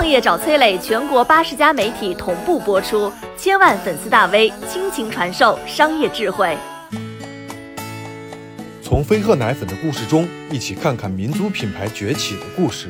[0.00, 6.56] 创业找崔磊，全国八十家媒体同步播出，千万粉丝大 V 倾情传授商业智慧。
[8.82, 12.88] 从飞鹤奶粉的故事中，一起看看民族品牌崛起的故事。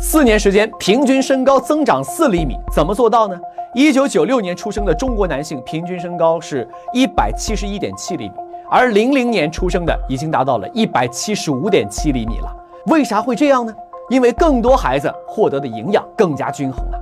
[0.00, 3.36] 四年时间，平均身高增长四厘米，怎么做到呢？
[3.74, 8.34] 一九九六年出生的中国男性平均身高是一百七十一点七厘米，
[8.72, 12.50] 而零零年出生的已经达到了一百七十五点七厘米了。
[12.86, 13.74] 为啥会这样呢？
[14.08, 16.98] 因为更多孩子获得的营养更加均衡了。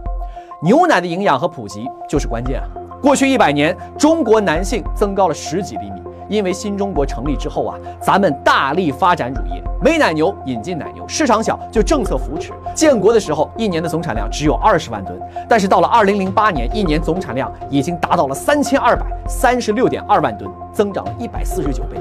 [0.64, 2.66] 牛奶的营养和普及就是关键啊！
[3.00, 6.02] 过去一百年，中国男性增高了十几厘米。
[6.28, 12.52] 因为新中国成立之后啊，咱们大力发展乳业，没奶牛引进奶牛，市场小就政策扶持。
[12.74, 21.96] 建国的时候，一年的总产量只有二十万吨，但是到了二零零八年，一年总产量已经达到了三千二百三十六点二万吨，增长了一百四十九倍。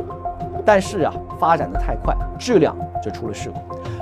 [0.66, 3.58] 但是啊，发展的太快，质量就出了事故。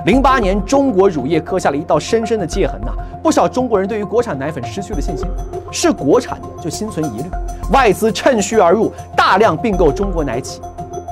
[0.05, 5.27] 零八年，中国乳业刻下了一道深深的界痕呐，不少中国人对于国产奶粉失去了信心，
[5.71, 7.29] 是国产的就心存疑虑，
[7.71, 10.61] 外资趁虚而入，大量并购中国奶企。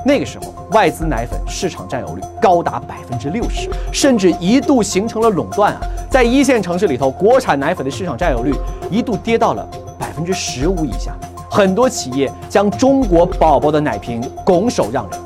[0.06, 5.80] 那个时候，外资奶粉市场占有率高达百分之六十，甚至一度形成了垄断啊！
[6.08, 8.54] 在一线城市里头，国产奶粉的市场占有率
[8.88, 9.66] 一度跌到了
[9.98, 11.12] 百分之十五以下，
[11.50, 15.18] 很多企业将中国宝宝的奶瓶拱手让人。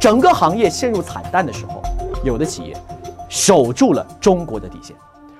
[0.00, 1.82] 整个行业陷入惨淡的时候，
[2.24, 2.74] 有的企业
[3.28, 4.96] 守住了中国的底线。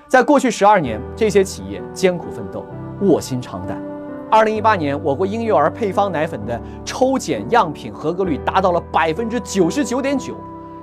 [0.09, 2.67] 在过去十二年，这些企业艰苦奋斗，
[3.01, 3.81] 卧薪尝胆。
[4.31, 10.35] 二零一八年，我国婴幼儿配方奶粉的抽检样品合格率达到了百分之九十九点九。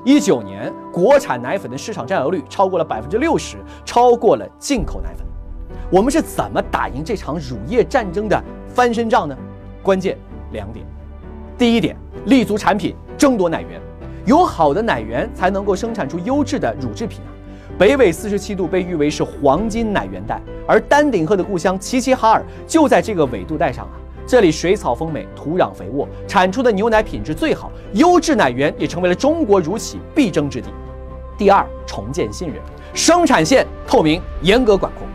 [0.04, 5.24] 一九年，国产奶粉的市场占有率超过了百分之六十，超过了进口奶粉。
[5.92, 9.38] 我们是怎么打赢这场乳业战争的翻身仗呢？
[9.84, 10.18] 关键
[10.52, 10.84] 两点。
[11.56, 12.96] 第一点，立足产品。
[13.18, 13.80] 争夺奶源，
[14.26, 17.32] 有好的奶源才能够生产出优质的乳制品啊！
[17.78, 23.92] 北纬四十七度被誉为是黄金奶源带，而丹顶鹤的故乡齐齐哈尔就在这个纬度带上啊！
[24.26, 30.70] 这里水草丰美，土壤肥沃，产出的牛奶品质最好，优质奶源也成为了中国乳企必争之地。
[31.38, 32.56] 第二，重建信任，
[32.94, 35.06] 生产线透明，严格管控，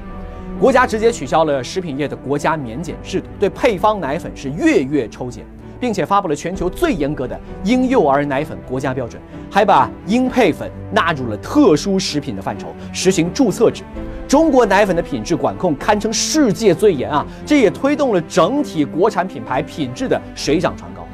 [0.60, 5.46] 国家直接取消了食品业的国家免检制度，对配方奶粉是月月抽检。
[5.80, 9.20] 并且发布了全球最严格的婴幼儿奶粉国家标准，
[9.50, 13.82] 还把婴配粉纳入了特殊食品的范畴，实行注册制。
[14.28, 17.26] 中国奶粉的品质管控堪称世界最严啊！
[17.44, 21.04] 这也推动了整体国产品牌品质的水涨船高。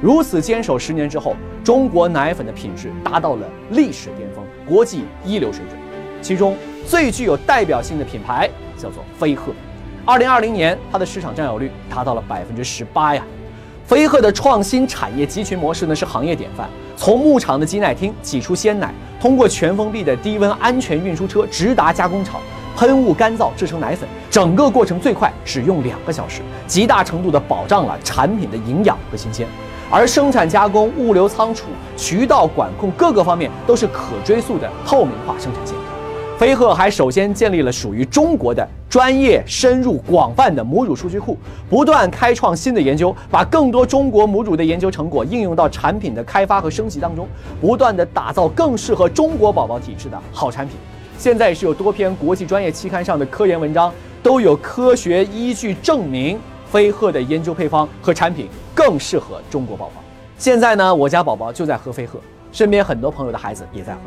[0.00, 5.78] 如此坚守十年之后，中国奶粉的品质达到了历史巅峰，国际一流水准。
[6.20, 9.52] 其中最具有代表性的品牌叫做飞鹤，
[10.04, 13.24] 二零二零年它的市场占有率达到了百分之十八呀。
[13.92, 16.66] 飞鹤的创新产业集群模式呢是行业典范，
[16.96, 22.40] 从牧场的挤奶厅挤出鲜奶，通过全封闭的低温安全运输车直达加工厂，
[22.74, 29.46] 喷雾干燥制成奶粉，整个过程最快只用两个小时，极大程度的保障了产品的营养和新鲜，
[29.90, 35.76] 而生产加工、物流仓储、渠道管控各个方面都是可追溯的透明化生产线。
[36.42, 41.38] 飞鹤还首先建立了属于中国的专业、深入、广泛的母乳数据库，
[41.70, 47.28] 不断开创新的研究，把更多中国母乳的研究成果应用到产品的开发和升级当中，
[47.60, 50.76] 不断的打造更适合中国宝宝体质的好产品。
[51.16, 60.02] 现在是有多篇国际专业期刊上的科研文章都有科学依据证明，飞鹤的研究配方和产品更适合中国宝宝。
[60.36, 62.18] 现在呢，我家宝宝就在喝飞鹤，
[62.50, 64.00] 身边很多朋友的孩子也在喝。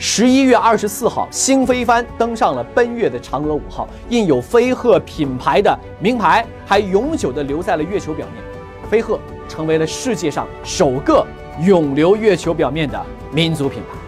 [0.00, 8.44] 十一月二十四号，新飞帆登上了奔月的嫦娥五号，印有飞鹤品牌的名牌还永久地留在了月球表面，
[8.88, 11.26] 飞鹤成为了世界上首个
[11.64, 13.98] 永留月球表面的民族品牌。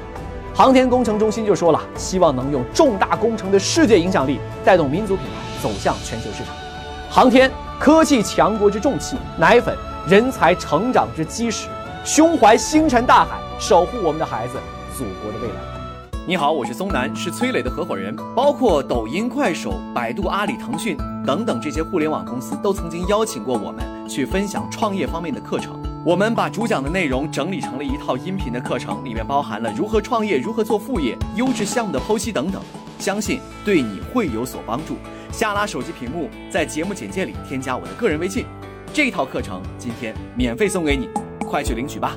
[0.54, 6.54] 航天工程中心就说了，希望能用重大工程的世界影响力，带动民族品牌走向全球市场。
[7.10, 9.76] 航天科技强国之重器，奶粉
[10.06, 11.66] 人才成长之基石，
[12.04, 14.54] 胸怀星辰大海，守护我们的孩子，
[14.96, 15.79] 祖国的未来。
[16.26, 18.14] 你好，我是松南，是崔磊的合伙人。
[18.36, 20.94] 包括抖音、快手、百度、阿里、腾讯
[21.24, 25.80] 等等这些互联网公司，都曾经邀请过我们去分享创业方面的课程。
[26.04, 32.60] 我们把主讲的内容整理成了一套音频的课程，里面包含了如何创业、如何做副业、优质项目的剖析等等，
[32.98, 34.96] 相信对你会有所帮助。
[35.32, 38.44] 下拉手机屏幕，在节目简介里添加我的个人微信，
[38.92, 41.08] 这套课程今天免费送给你，
[41.46, 42.14] 快去领取吧。